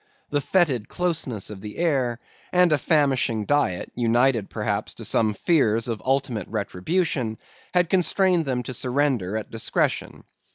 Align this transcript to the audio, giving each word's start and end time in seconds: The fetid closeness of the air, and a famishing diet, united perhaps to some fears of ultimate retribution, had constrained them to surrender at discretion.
The 0.31 0.41
fetid 0.41 0.89
closeness 0.89 1.51
of 1.51 1.61
the 1.61 1.77
air, 1.77 2.17
and 2.51 2.73
a 2.73 2.79
famishing 2.79 3.45
diet, 3.45 3.91
united 3.93 4.49
perhaps 4.49 4.95
to 4.95 5.05
some 5.05 5.35
fears 5.35 5.87
of 5.87 6.01
ultimate 6.03 6.47
retribution, 6.47 7.37
had 7.75 7.87
constrained 7.87 8.45
them 8.45 8.63
to 8.63 8.73
surrender 8.73 9.37
at 9.37 9.51
discretion. 9.51 10.23